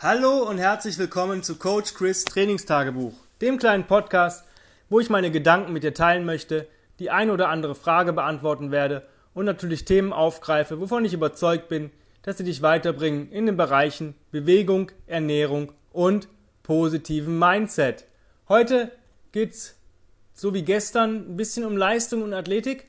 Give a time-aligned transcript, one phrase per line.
[0.00, 4.44] Hallo und herzlich willkommen zu Coach Chris Trainingstagebuch, dem kleinen Podcast,
[4.88, 6.68] wo ich meine Gedanken mit dir teilen möchte,
[7.00, 11.90] die eine oder andere Frage beantworten werde und natürlich Themen aufgreife, wovon ich überzeugt bin,
[12.22, 16.28] dass sie dich weiterbringen in den Bereichen Bewegung, Ernährung und
[16.62, 18.04] positiven Mindset.
[18.48, 18.92] Heute
[19.32, 19.74] geht's
[20.32, 22.86] so wie gestern ein bisschen um Leistung und Athletik.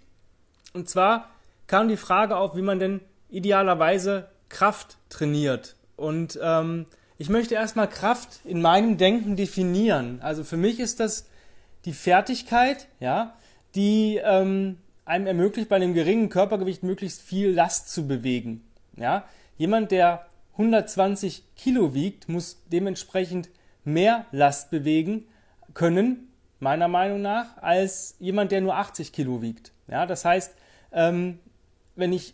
[0.73, 1.31] Und zwar
[1.65, 5.75] kam die Frage auf, wie man denn idealerweise Kraft trainiert.
[5.95, 6.85] Und ähm,
[7.19, 10.19] ich möchte erstmal Kraft in meinem Denken definieren.
[10.21, 11.27] Also für mich ist das
[11.83, 13.35] die Fertigkeit, ja,
[13.75, 18.63] die ähm, einem ermöglicht, bei einem geringen Körpergewicht möglichst viel Last zu bewegen.
[18.95, 19.25] Ja,
[19.57, 23.49] jemand, der 120 Kilo wiegt, muss dementsprechend
[23.83, 25.27] mehr Last bewegen
[25.73, 29.73] können, meiner Meinung nach, als jemand, der nur 80 Kilo wiegt.
[29.87, 30.53] Ja, das heißt,
[30.93, 31.39] ähm,
[31.95, 32.33] wenn ich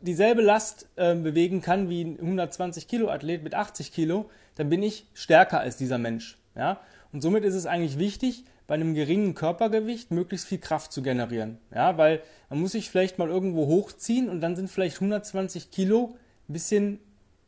[0.00, 4.82] dieselbe Last äh, bewegen kann wie ein 120 Kilo Athlet mit 80 Kilo, dann bin
[4.82, 6.38] ich stärker als dieser Mensch.
[6.56, 6.80] Ja?
[7.12, 11.58] Und somit ist es eigentlich wichtig, bei einem geringen Körpergewicht möglichst viel Kraft zu generieren.
[11.74, 11.98] Ja?
[11.98, 16.16] Weil man muss sich vielleicht mal irgendwo hochziehen und dann sind vielleicht 120 Kilo
[16.48, 16.98] ein bisschen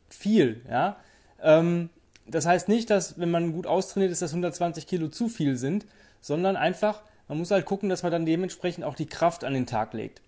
[0.09, 0.61] viel.
[0.69, 0.97] Ja?
[1.41, 1.89] Ähm,
[2.27, 5.85] das heißt nicht, dass wenn man gut austrainiert ist, dass 120 Kilo zu viel sind,
[6.21, 9.65] sondern einfach, man muss halt gucken, dass man dann dementsprechend auch die Kraft an den
[9.65, 10.21] Tag legt.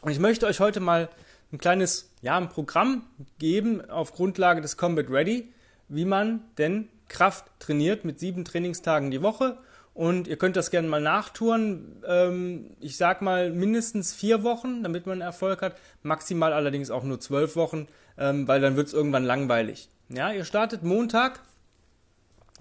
[0.00, 1.08] Und ich möchte euch heute mal
[1.52, 3.06] ein kleines, ja, ein Programm
[3.38, 5.52] geben auf Grundlage des Combat Ready,
[5.88, 9.58] wie man denn Kraft trainiert mit sieben Trainingstagen die Woche.
[9.94, 12.02] Und ihr könnt das gerne mal nachtouren.
[12.06, 15.76] Ähm, ich sag mal mindestens vier Wochen, damit man Erfolg hat.
[16.02, 19.88] Maximal allerdings auch nur zwölf Wochen, ähm, weil dann wird es irgendwann langweilig.
[20.08, 21.40] Ja, ihr startet Montag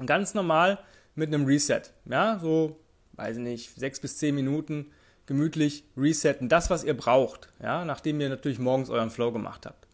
[0.06, 0.80] ganz normal
[1.14, 1.82] mit einem Reset.
[2.06, 2.80] Ja, so,
[3.14, 4.92] weiß ich nicht, sechs bis zehn Minuten
[5.28, 6.50] gemütlich resetten.
[6.50, 9.88] Das, was ihr braucht, ja, nachdem ihr natürlich morgens euren Flow gemacht habt.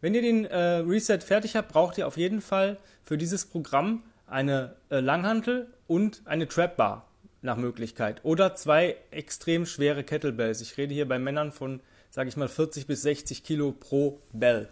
[0.00, 4.02] Wenn ihr den äh, Reset fertig habt, braucht ihr auf jeden Fall für dieses Programm
[4.26, 7.06] eine äh, Langhantel und eine Trap Bar
[7.42, 10.60] nach Möglichkeit oder zwei extrem schwere Kettlebells.
[10.60, 11.80] Ich rede hier bei Männern von,
[12.10, 14.68] sage ich mal, 40 bis 60 Kilo pro Bell.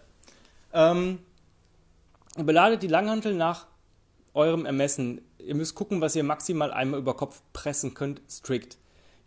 [0.72, 1.18] Ähm,
[2.36, 3.66] beladet die Langhantel nach
[4.34, 5.20] eurem Ermessen.
[5.38, 8.78] Ihr müsst gucken, was ihr maximal einmal über Kopf pressen könnt, strikt.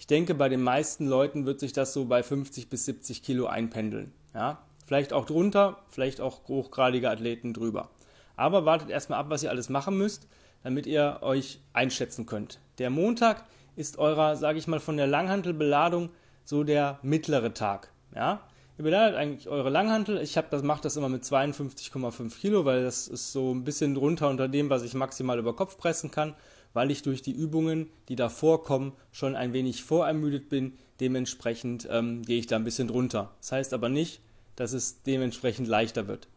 [0.04, 3.46] Ich denke, bei den meisten Leuten wird sich das so bei 50 bis 70 Kilo
[3.46, 4.12] einpendeln.
[4.34, 4.60] Ja?
[4.86, 7.88] Vielleicht auch drunter, vielleicht auch hochgradige Athleten drüber.
[8.36, 10.28] Aber wartet erstmal ab, was ihr alles machen müsst,
[10.62, 12.60] damit ihr euch einschätzen könnt.
[12.80, 13.46] Der Montag
[13.78, 16.10] ist eurer, sage ich mal, von der Langhantelbeladung
[16.44, 17.90] so der mittlere Tag.
[18.14, 18.42] Ja?
[18.78, 20.18] Ihr beladet eigentlich eure Langhantel.
[20.18, 24.30] Ich das mache das immer mit 52,5 Kilo, weil das ist so ein bisschen drunter
[24.30, 26.36] unter dem, was ich maximal über Kopf pressen kann
[26.74, 30.74] weil ich durch die Übungen, die davor kommen, schon ein wenig vorermüdet bin.
[31.00, 33.32] Dementsprechend ähm, gehe ich da ein bisschen drunter.
[33.40, 34.22] Das heißt aber nicht,
[34.56, 36.28] dass es dementsprechend leichter wird.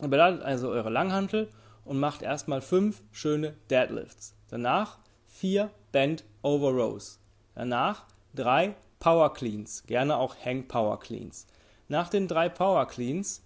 [0.00, 1.48] Ihr beladet also eure Langhantel
[1.84, 4.34] und macht erstmal fünf schöne Deadlifts.
[4.48, 7.18] Danach vier Bend Over Rows.
[7.54, 8.04] Danach
[8.34, 11.46] drei Power Cleans, gerne auch Hang Power Cleans.
[11.88, 13.42] Nach den drei Power Cleans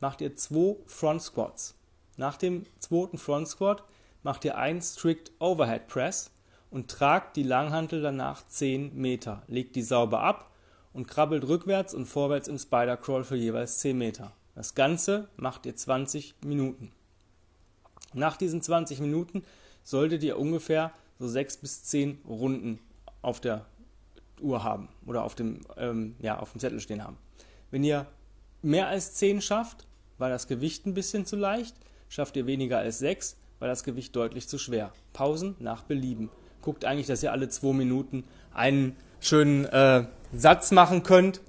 [0.00, 1.74] macht ihr zwei Front Squats.
[2.16, 3.82] Nach dem zweiten Front Squat
[4.22, 6.30] macht ihr einen Strict Overhead Press
[6.70, 9.42] und tragt die Langhantel danach 10 Meter.
[9.46, 10.50] Legt die sauber ab
[10.92, 14.32] und krabbelt rückwärts und vorwärts im Spider Crawl für jeweils 10 Meter.
[14.54, 16.92] Das Ganze macht ihr 20 Minuten.
[18.12, 19.44] Nach diesen 20 Minuten
[19.82, 22.80] solltet ihr ungefähr so 6 bis 10 Runden
[23.22, 23.66] auf der
[24.40, 27.18] Uhr haben oder auf dem, ähm, ja, auf dem Zettel stehen haben.
[27.70, 28.06] Wenn ihr
[28.62, 29.86] mehr als 10 schafft,
[30.18, 31.76] war das Gewicht ein bisschen zu leicht.
[32.08, 34.90] Schafft ihr weniger als 6, war das Gewicht deutlich zu schwer.
[35.12, 36.30] Pausen nach Belieben.
[36.62, 41.40] Guckt eigentlich, dass ihr alle zwei Minuten einen schönen äh, Satz machen könnt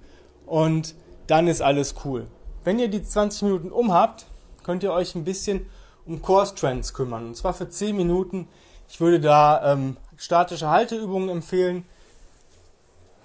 [0.46, 0.96] und
[1.28, 2.28] dann ist alles cool.
[2.64, 4.26] Wenn ihr die 20 Minuten um habt,
[4.64, 5.66] könnt ihr euch ein bisschen
[6.06, 7.28] um Course Trends kümmern.
[7.28, 8.48] Und zwar für 10 Minuten.
[8.88, 11.86] Ich würde da ähm, statische Halteübungen empfehlen.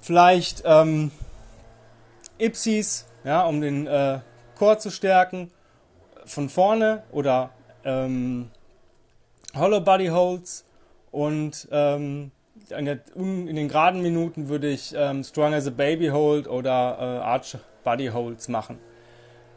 [0.01, 1.11] Vielleicht ähm,
[2.39, 4.21] Ipsis, ja, um den äh,
[4.57, 5.51] Core zu stärken.
[6.25, 7.51] Von vorne oder
[7.85, 8.51] ähm,
[9.57, 10.65] Hollow Body Holds
[11.11, 12.31] und ähm,
[12.71, 17.57] in, den geraden Minuten würde ich ähm, Strong as a Baby Hold oder äh, Arch
[17.85, 18.79] Body Holds machen.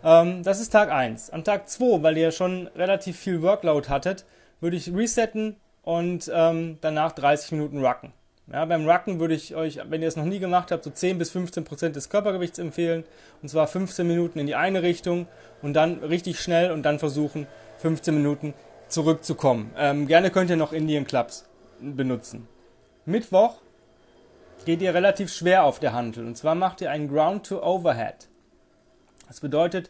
[0.03, 1.31] Ähm, das ist Tag 1.
[1.31, 4.25] Am Tag 2, weil ihr schon relativ viel Workload hattet,
[4.61, 8.13] würde ich resetten und ähm, danach 30 Minuten rucken.
[8.51, 11.19] Ja, beim Rucken würde ich euch, wenn ihr es noch nie gemacht habt, so 10
[11.19, 13.03] bis 15 Prozent des Körpergewichts empfehlen.
[13.43, 15.27] Und zwar 15 Minuten in die eine Richtung
[15.61, 17.45] und dann richtig schnell und dann versuchen,
[17.77, 18.55] 15 Minuten
[18.89, 19.73] zurückzukommen.
[19.77, 21.45] Ähm, gerne könnt ihr noch Indian Clubs
[21.79, 22.47] benutzen.
[23.05, 23.61] Mittwoch
[24.65, 26.25] geht ihr relativ schwer auf der Handel.
[26.25, 28.27] Und zwar macht ihr einen Ground to Overhead.
[29.27, 29.89] Das bedeutet,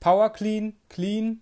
[0.00, 1.40] Power Clean, Clean,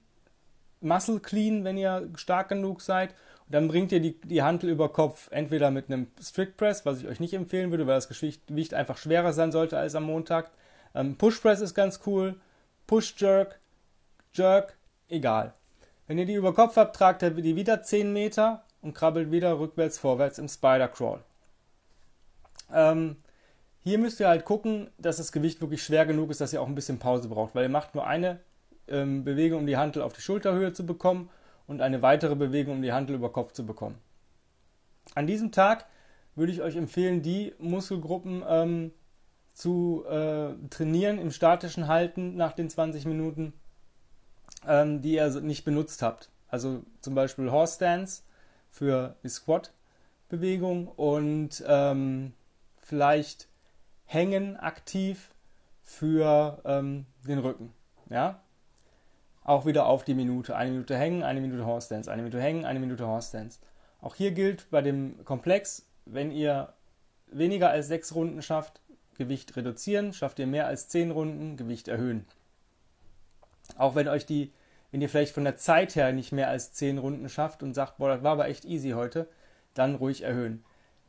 [0.81, 3.10] Muscle Clean, wenn ihr stark genug seid.
[3.46, 7.00] Und dann bringt ihr die, die Hantel über Kopf entweder mit einem Strict Press, was
[7.00, 10.50] ich euch nicht empfehlen würde, weil das Gewicht einfach schwerer sein sollte als am Montag.
[10.94, 12.40] Ähm, Push Press ist ganz cool.
[12.87, 13.58] Push Jerk,
[14.32, 14.76] Jerk,
[15.08, 15.55] egal.
[16.06, 19.58] Wenn ihr die über Kopf habt, tragt ihr die wieder 10 Meter und krabbelt wieder
[19.58, 21.20] rückwärts, vorwärts im Spider Crawl.
[22.72, 23.16] Ähm,
[23.82, 26.66] hier müsst ihr halt gucken, dass das Gewicht wirklich schwer genug ist, dass ihr auch
[26.66, 28.40] ein bisschen Pause braucht, weil ihr macht nur eine
[28.88, 31.30] ähm, Bewegung, um die Hantel auf die Schulterhöhe zu bekommen
[31.66, 33.98] und eine weitere Bewegung, um die Hantel über Kopf zu bekommen.
[35.14, 35.86] An diesem Tag
[36.34, 38.92] würde ich euch empfehlen, die Muskelgruppen ähm,
[39.52, 43.52] zu äh, trainieren im statischen Halten nach den 20 Minuten,
[44.69, 46.31] ähm, die ihr nicht benutzt habt.
[46.49, 48.22] Also zum Beispiel Horse Stance
[48.70, 52.32] für die Squat-Bewegung und ähm,
[52.78, 53.49] vielleicht
[54.06, 55.31] Hängen aktiv
[55.82, 57.72] für ähm, den Rücken.
[58.11, 58.40] Ja?
[59.43, 60.56] Auch wieder auf die Minute.
[60.56, 63.58] Eine Minute hängen, eine Minute Horse Stance, eine Minute hängen, eine Minute Horse Stance.
[64.00, 66.72] Auch hier gilt bei dem Komplex, wenn ihr
[67.26, 68.81] weniger als sechs Runden schafft,
[69.17, 72.26] Gewicht reduzieren, schafft ihr mehr als zehn Runden, Gewicht erhöhen.
[73.76, 74.52] Auch wenn euch die,
[74.90, 77.99] wenn ihr vielleicht von der Zeit her nicht mehr als zehn Runden schafft und sagt,
[77.99, 79.28] boah, das war aber echt easy heute,
[79.75, 80.64] dann ruhig erhöhen.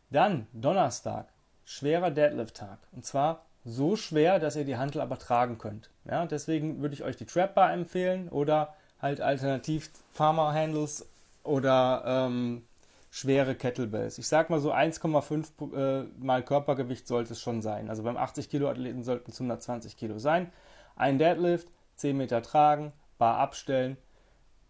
[0.10, 1.28] Dann Donnerstag,
[1.64, 2.80] schwerer Deadlift-Tag.
[2.92, 5.90] Und zwar so schwer, dass ihr die Hantel aber tragen könnt.
[6.06, 11.08] Ja, deswegen würde ich euch die Trap Bar empfehlen oder halt alternativ Farmer Handles
[11.44, 12.64] oder ähm,
[13.10, 14.18] schwere Kettlebells.
[14.18, 17.90] Ich sag mal so 1,5 äh, mal Körpergewicht sollte es schon sein.
[17.90, 20.52] Also beim 80 Kilo Athleten sollten es 120 Kilo sein.
[20.96, 23.98] Ein Deadlift, 10 Meter tragen, Bar abstellen.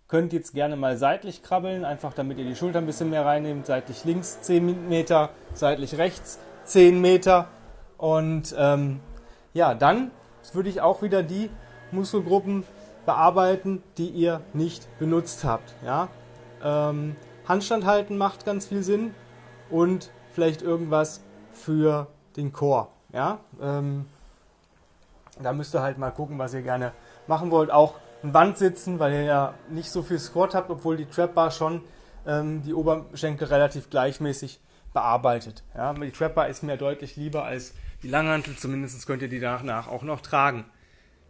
[0.07, 3.65] Könnt jetzt gerne mal seitlich krabbeln, einfach damit ihr die Schulter ein bisschen mehr reinnehmt.
[3.65, 7.47] Seitlich links 10 Meter, seitlich rechts 10 Meter.
[7.97, 8.99] Und ähm,
[9.53, 10.11] ja, dann
[10.53, 11.49] würde ich auch wieder die
[11.91, 12.63] Muskelgruppen
[13.05, 15.73] bearbeiten, die ihr nicht benutzt habt.
[15.83, 16.09] Ja?
[16.63, 17.15] Ähm,
[17.47, 19.13] Handstand halten macht ganz viel Sinn
[19.69, 21.21] und vielleicht irgendwas
[21.51, 22.89] für den Chor.
[23.13, 23.39] Ja?
[23.61, 24.05] Ähm,
[25.41, 26.93] da müsst ihr halt mal gucken, was ihr gerne
[27.27, 27.71] machen wollt.
[27.71, 31.33] Auch ein Band sitzen, weil ihr ja nicht so viel Squat habt, obwohl die Trap
[31.33, 31.81] Bar schon
[32.25, 34.59] ähm, die Oberschenkel relativ gleichmäßig
[34.93, 35.63] bearbeitet.
[35.75, 35.93] Ja?
[35.93, 37.73] Die Trap Bar ist mir deutlich lieber als
[38.03, 38.55] die Langhantel.
[38.55, 40.65] Zumindest könnt ihr die danach auch noch tragen.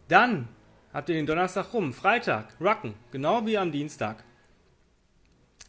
[0.08, 0.48] Dann
[0.92, 1.92] habt ihr den Donnerstag rum.
[1.92, 4.24] Freitag, Rucken, genau wie am Dienstag.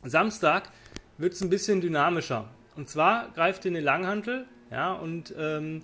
[0.04, 0.70] Samstag
[1.18, 2.46] wird es ein bisschen dynamischer.
[2.76, 5.84] Und zwar greift ihr eine Langhantel, ja, und ähm,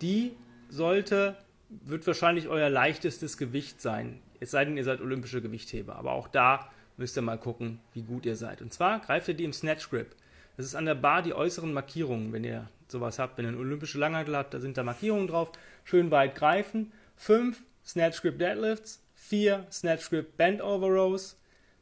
[0.00, 0.36] die
[0.68, 1.36] sollte,
[1.68, 4.20] wird wahrscheinlich euer leichtestes Gewicht sein.
[4.40, 5.96] Es sei denn, ihr seid olympische Gewichtheber.
[5.96, 8.62] Aber auch da müsst ihr mal gucken, wie gut ihr seid.
[8.62, 10.14] Und zwar greift ihr die im Snatch Grip.
[10.56, 13.38] Das ist an der Bar die äußeren Markierungen, wenn ihr sowas habt.
[13.38, 15.52] Wenn ihr eine olympische Langhantel habt, da sind da Markierungen drauf.
[15.84, 16.92] Schön weit greifen.
[17.16, 19.02] Fünf Snatch Grip Deadlifts.
[19.14, 21.36] Vier Snatch Grip Bend Over Rows.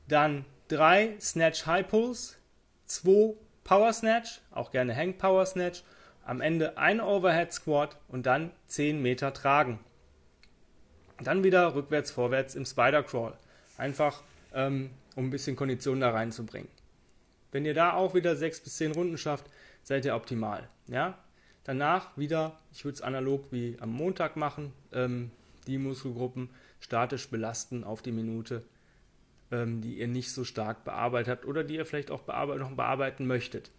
[0.09, 2.37] Dann 3 Snatch High Pulls,
[2.87, 5.83] 2 Power Snatch, auch gerne Hang Power Snatch,
[6.27, 9.79] am Ende ein Overhead Squat und dann 10 Meter tragen.
[11.23, 13.33] Dann wieder rückwärts, vorwärts im Spider Crawl.
[13.79, 16.69] Einfach, ähm, um ein bisschen Kondition da reinzubringen.
[17.53, 19.47] Wenn ihr da auch wieder 6 bis 10 Runden schafft,
[19.83, 20.69] seid ihr optimal.
[20.89, 21.19] Ja?
[21.65, 25.31] Danach wieder, ich würde es analog wie am Montag machen, ähm,
[25.67, 26.51] die Muskelgruppen
[26.81, 28.63] statisch belasten auf die Minute
[29.51, 32.71] ähm, die ihr nicht so stark bearbeitet habt oder die ihr vielleicht auch bearbeit noch
[32.73, 33.71] bearbeiten möchtet.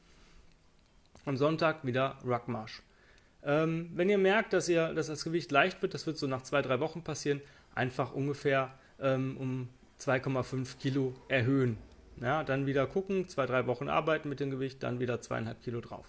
[1.27, 2.81] Am Sonntag wieder Ruckmarsch.
[3.43, 6.43] Ähm, wenn ihr merkt, dass, ihr, dass das Gewicht leicht wird, das wird so nach
[6.43, 7.41] zwei, drei Wochen passieren,
[7.75, 9.69] einfach ungefähr ähm, um
[9.99, 11.77] 2,5 Kilo erhöhen.
[12.21, 15.81] Ja, dann wieder gucken, zwei, drei Wochen arbeiten mit dem Gewicht, dann wieder zweieinhalb Kilo
[15.81, 16.05] drauf.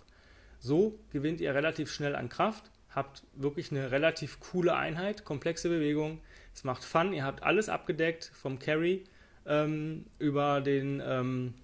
[0.61, 6.21] So gewinnt ihr relativ schnell an Kraft, habt wirklich eine relativ coole Einheit, komplexe Bewegung,
[6.55, 9.03] es macht Fun, ihr habt alles abgedeckt vom Carry
[9.47, 11.55] ähm, über den, ähm,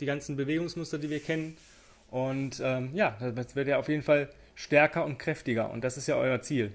[0.00, 1.56] die ganzen Bewegungsmuster, die wir kennen.
[2.10, 5.70] Und ähm, ja, das wird ja auf jeden Fall stärker und kräftiger.
[5.70, 6.72] Und das ist ja euer Ziel.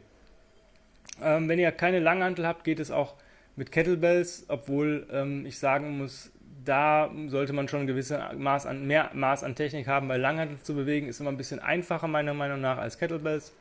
[1.21, 3.15] Ähm, wenn ihr keine Langhantel habt, geht es auch
[3.55, 6.31] mit Kettlebells, obwohl ähm, ich sagen muss,
[6.63, 10.57] da sollte man schon ein gewisses Maß an, mehr Maß an Technik haben, weil Langhantel
[10.61, 13.53] zu bewegen ist immer ein bisschen einfacher meiner Meinung nach als Kettlebells.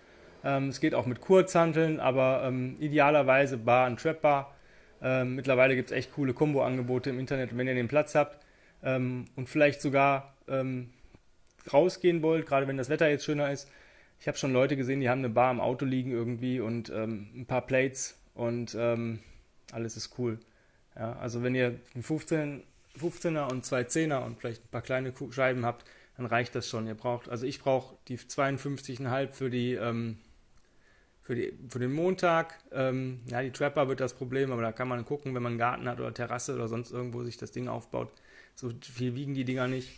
[0.43, 4.55] Ähm, es geht auch mit Kurzhanteln, aber ähm, idealerweise Bar und Trap Bar
[5.03, 8.39] ähm, mittlerweile gibt es echt coole Kombo-Angebote im Internet, wenn ihr den Platz habt
[8.83, 10.35] ähm, und vielleicht sogar
[11.73, 13.71] rausgehen wollt, gerade wenn das Wetter jetzt schöner ist.
[14.21, 17.29] Ich habe schon Leute gesehen, die haben eine Bar im Auto liegen irgendwie und ähm,
[17.35, 19.21] ein paar Plates und ähm,
[19.73, 20.39] alles ist cool.
[20.97, 22.63] Ja, also wenn ihr einen 15,
[22.99, 25.85] 15er und zwei 10er und vielleicht ein paar kleine Scheiben habt,
[26.17, 26.87] dann reicht das schon.
[26.87, 30.19] Ihr braucht, also ich brauche die 52,5 für die ähm,
[31.25, 32.59] für, die, für den Montag.
[32.71, 35.59] Ähm, ja, die Trapper wird das Problem, aber da kann man gucken, wenn man einen
[35.59, 38.13] Garten hat oder Terrasse oder sonst irgendwo sich das Ding aufbaut.
[38.55, 39.89] So viel wiegen die Dinger nicht.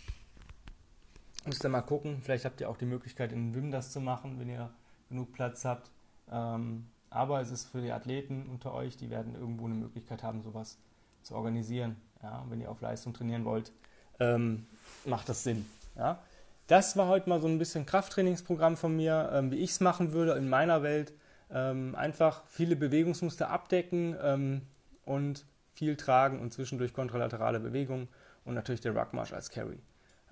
[1.47, 2.19] Müsst ihr mal gucken.
[2.23, 4.71] Vielleicht habt ihr auch die Möglichkeit, in Wim das zu machen, wenn ihr
[5.09, 5.91] genug Platz habt.
[6.31, 10.43] Ähm, aber es ist für die Athleten unter euch, die werden irgendwo eine Möglichkeit haben,
[10.43, 10.79] sowas
[11.23, 11.97] zu organisieren.
[12.23, 13.71] Ja, wenn ihr auf Leistung trainieren wollt,
[14.19, 14.67] ähm,
[15.05, 15.67] macht das Sinn.
[15.97, 16.19] Ja.
[16.67, 20.13] Das war heute mal so ein bisschen Krafttrainingsprogramm von mir, ähm, wie ich es machen
[20.13, 21.13] würde in meiner Welt.
[21.49, 24.63] Ähm, einfach viele Bewegungsmuster abdecken ähm,
[25.05, 28.09] und viel tragen und zwischendurch kontralaterale Bewegungen
[28.45, 29.79] und natürlich der Ruckmarsch als Carry.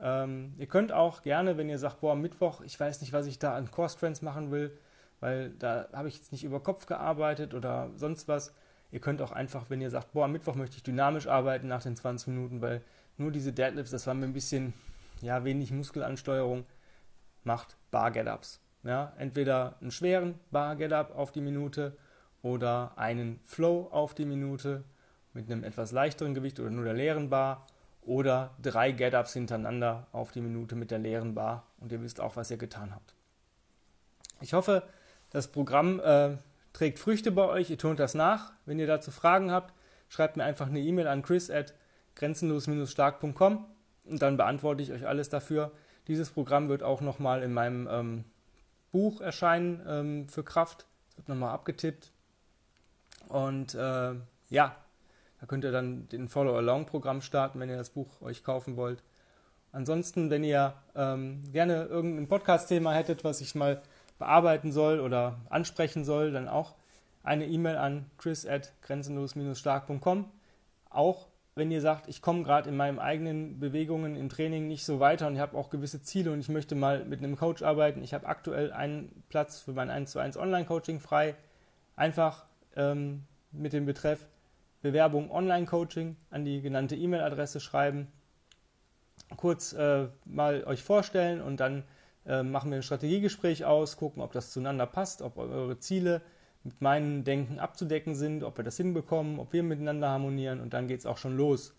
[0.00, 3.38] Ähm, ihr könnt auch gerne, wenn ihr sagt, boah, Mittwoch, ich weiß nicht, was ich
[3.38, 4.76] da an Core Strengths machen will,
[5.20, 8.52] weil da habe ich jetzt nicht über Kopf gearbeitet oder sonst was.
[8.90, 11.82] Ihr könnt auch einfach, wenn ihr sagt, boah, am Mittwoch möchte ich dynamisch arbeiten nach
[11.82, 12.82] den 20 Minuten, weil
[13.16, 14.74] nur diese Deadlifts, das war mir ein bisschen,
[15.20, 16.64] ja, wenig Muskelansteuerung,
[17.44, 18.60] macht Bar-Get-Ups.
[18.82, 21.96] Ja, entweder einen schweren Bar-Get-Up auf die Minute
[22.42, 24.84] oder einen Flow auf die Minute
[25.32, 27.66] mit einem etwas leichteren Gewicht oder nur der leeren Bar
[28.04, 32.36] oder drei Get-Ups hintereinander auf die Minute mit der leeren Bar und ihr wisst auch,
[32.36, 33.14] was ihr getan habt.
[34.40, 34.82] Ich hoffe,
[35.30, 36.36] das Programm äh,
[36.72, 38.52] trägt Früchte bei euch, ihr tut das nach.
[38.66, 39.72] Wenn ihr dazu Fragen habt,
[40.08, 41.74] schreibt mir einfach eine E-Mail an chris at
[42.16, 43.66] grenzenlos-stark.com
[44.04, 45.72] und dann beantworte ich euch alles dafür.
[46.06, 48.24] Dieses Programm wird auch nochmal in meinem ähm,
[48.92, 50.86] Buch erscheinen ähm, für Kraft.
[51.10, 52.12] Es wird nochmal abgetippt.
[53.28, 54.14] Und äh,
[54.50, 54.76] ja,
[55.44, 59.02] da könnt ihr dann den Follow-Along-Programm starten, wenn ihr das Buch euch kaufen wollt.
[59.72, 63.82] Ansonsten, wenn ihr ähm, gerne irgendein Podcast-Thema hättet, was ich mal
[64.18, 66.76] bearbeiten soll oder ansprechen soll, dann auch
[67.22, 70.30] eine E-Mail an chris at grenzenlos-stark.com.
[70.88, 74.98] Auch wenn ihr sagt, ich komme gerade in meinen eigenen Bewegungen im Training nicht so
[74.98, 78.02] weiter und ich habe auch gewisse Ziele und ich möchte mal mit einem Coach arbeiten.
[78.02, 81.34] Ich habe aktuell einen Platz für mein 1 zu 1 Online-Coaching frei.
[81.96, 82.46] Einfach
[82.76, 84.26] ähm, mit dem Betreff
[84.84, 88.08] Bewerbung Online-Coaching an die genannte E-Mail-Adresse schreiben,
[89.38, 91.84] kurz äh, mal euch vorstellen und dann
[92.26, 96.20] äh, machen wir ein Strategiegespräch aus, gucken, ob das zueinander passt, ob eure Ziele
[96.64, 100.86] mit meinem Denken abzudecken sind, ob wir das hinbekommen, ob wir miteinander harmonieren und dann
[100.86, 101.74] geht es auch schon los.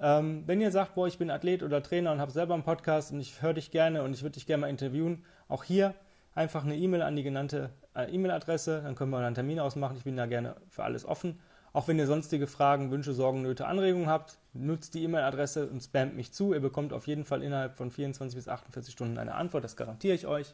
[0.00, 3.12] Ähm, wenn ihr sagt, boah, ich bin Athlet oder Trainer und habe selber einen Podcast
[3.12, 5.94] und ich höre dich gerne und ich würde dich gerne mal interviewen, auch hier
[6.34, 9.96] einfach eine E-Mail an die genannte äh, E-Mail-Adresse, dann können wir einen Termin ausmachen.
[9.96, 11.38] Ich bin da gerne für alles offen.
[11.72, 16.16] Auch wenn ihr sonstige Fragen, Wünsche, Sorgen, Nöte, Anregungen habt, nutzt die E-Mail-Adresse und spamt
[16.16, 16.52] mich zu.
[16.52, 20.14] Ihr bekommt auf jeden Fall innerhalb von 24 bis 48 Stunden eine Antwort, das garantiere
[20.14, 20.52] ich euch.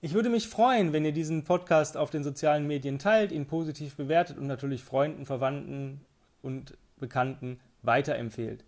[0.00, 3.96] Ich würde mich freuen, wenn ihr diesen Podcast auf den sozialen Medien teilt, ihn positiv
[3.96, 6.02] bewertet und natürlich Freunden, Verwandten
[6.40, 8.64] und Bekannten weiterempfehlt.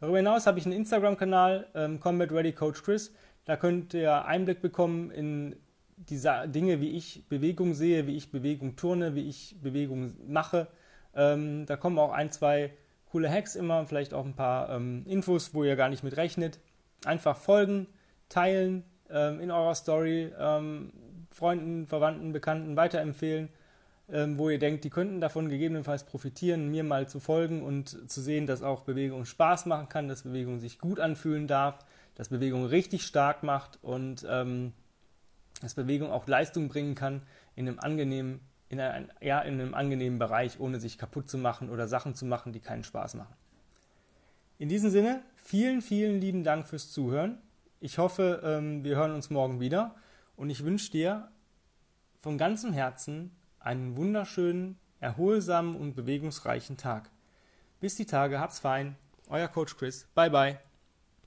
[0.00, 3.12] Darüber hinaus habe ich einen Instagram-Kanal, ähm, Combat Ready Coach Chris.
[3.44, 5.56] Da könnt ihr Einblick bekommen in
[5.96, 10.66] die Dinge, wie ich Bewegung sehe, wie ich Bewegung turne, wie ich Bewegung mache.
[11.14, 12.72] Ähm, da kommen auch ein, zwei
[13.10, 16.58] coole Hacks immer, vielleicht auch ein paar ähm, Infos, wo ihr gar nicht mit rechnet.
[17.04, 17.86] Einfach folgen,
[18.28, 20.92] teilen, ähm, in eurer Story ähm,
[21.30, 23.48] Freunden, Verwandten, Bekannten weiterempfehlen,
[24.10, 28.20] ähm, wo ihr denkt, die könnten davon gegebenenfalls profitieren, mir mal zu folgen und zu
[28.20, 31.78] sehen, dass auch Bewegung Spaß machen kann, dass Bewegung sich gut anfühlen darf,
[32.14, 34.72] dass Bewegung richtig stark macht und ähm,
[35.60, 37.22] dass Bewegung auch Leistung bringen kann
[37.56, 41.70] in einem angenehmen, in ein, ja, in einem angenehmen Bereich, ohne sich kaputt zu machen
[41.70, 43.34] oder Sachen zu machen, die keinen Spaß machen.
[44.58, 47.38] In diesem Sinne, vielen, vielen lieben Dank fürs Zuhören.
[47.80, 49.94] Ich hoffe, ähm, wir hören uns morgen wieder
[50.36, 51.28] und ich wünsche dir
[52.18, 57.10] von ganzem Herzen einen wunderschönen, erholsamen und bewegungsreichen Tag.
[57.80, 58.96] Bis die Tage, hab's fein.
[59.28, 60.06] Euer Coach Chris.
[60.14, 60.73] Bye bye.